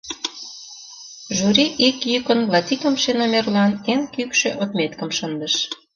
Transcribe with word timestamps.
Жюри 1.37 1.65
ик 1.87 1.97
йӱкын 2.11 2.39
латикымше 2.51 3.11
номерлан 3.19 3.71
эн 3.93 4.01
кӱкшӧ 4.13 4.49
отметкым 4.63 5.09
шындыш. 5.17 5.55